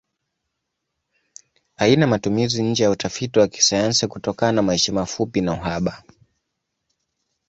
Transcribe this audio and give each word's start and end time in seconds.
Haina 1.75 2.07
matumizi 2.07 2.63
nje 2.63 2.83
ya 2.83 2.91
utafiti 2.91 3.39
wa 3.39 3.47
kisayansi 3.47 4.07
kutokana 4.07 4.61
maisha 4.61 4.93
mafupi 4.93 5.41
na 5.41 5.53
uhaba. 5.53 6.03